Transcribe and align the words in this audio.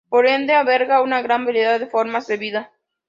Por 0.09 0.25
ende, 0.25 0.55
alberga 0.55 1.03
una 1.03 1.21
gran 1.21 1.45
variedad 1.45 1.79
de 1.79 1.85
formas 1.85 2.25
de 2.25 2.37
vida. 2.37 2.71